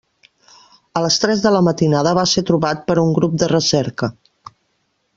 A 0.99 1.03
les 1.05 1.17
tres 1.25 1.43
de 1.43 1.51
la 1.57 1.61
matinada 1.69 2.15
va 2.21 2.25
ser 2.33 2.45
trobat 2.49 2.83
per 2.89 2.99
un 3.05 3.15
grup 3.21 3.39
de 3.45 3.55
recerca. 3.55 4.15